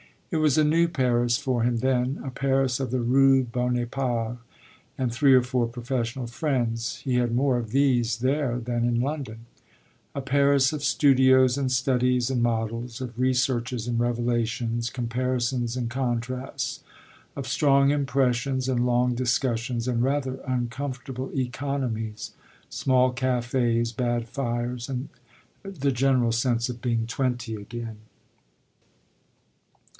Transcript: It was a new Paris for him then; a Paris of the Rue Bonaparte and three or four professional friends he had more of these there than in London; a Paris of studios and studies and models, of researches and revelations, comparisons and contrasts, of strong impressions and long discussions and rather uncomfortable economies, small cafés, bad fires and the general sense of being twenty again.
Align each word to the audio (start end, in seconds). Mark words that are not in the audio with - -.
It 0.31 0.37
was 0.37 0.57
a 0.57 0.63
new 0.63 0.87
Paris 0.87 1.37
for 1.37 1.61
him 1.61 1.77
then; 1.79 2.19
a 2.25 2.31
Paris 2.31 2.79
of 2.79 2.89
the 2.89 3.01
Rue 3.01 3.43
Bonaparte 3.43 4.37
and 4.97 5.13
three 5.13 5.33
or 5.33 5.43
four 5.43 5.67
professional 5.67 6.25
friends 6.25 7.01
he 7.03 7.15
had 7.15 7.35
more 7.35 7.57
of 7.57 7.69
these 7.71 8.17
there 8.19 8.57
than 8.57 8.83
in 8.85 9.01
London; 9.01 9.45
a 10.15 10.21
Paris 10.21 10.71
of 10.73 10.83
studios 10.85 11.57
and 11.57 11.69
studies 11.71 12.31
and 12.31 12.41
models, 12.41 12.99
of 13.01 13.19
researches 13.19 13.87
and 13.87 13.99
revelations, 13.99 14.89
comparisons 14.89 15.75
and 15.77 15.89
contrasts, 15.89 16.79
of 17.35 17.45
strong 17.45 17.91
impressions 17.91 18.67
and 18.69 18.85
long 18.85 19.13
discussions 19.13 19.85
and 19.87 20.01
rather 20.01 20.39
uncomfortable 20.47 21.29
economies, 21.37 22.31
small 22.69 23.13
cafés, 23.13 23.93
bad 23.95 24.27
fires 24.29 24.87
and 24.89 25.09
the 25.61 25.91
general 25.91 26.31
sense 26.31 26.69
of 26.69 26.81
being 26.81 27.05
twenty 27.05 27.53
again. 27.53 27.97